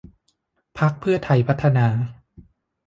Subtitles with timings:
[0.77, 1.87] พรรคเพื่อไทยพัฒนา